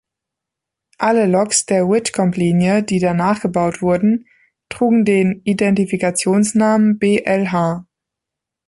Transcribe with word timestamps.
Alle 0.97 1.27
Loks 1.27 1.67
der 1.67 1.87
Whitcomb-Linie, 1.87 2.81
die 2.81 2.97
danach 2.97 3.39
gebaut 3.41 3.83
wurden, 3.83 4.25
trugen 4.67 5.05
den 5.05 5.41
Identifikationsnamen 5.43 6.97
B-L-H. 6.97 7.85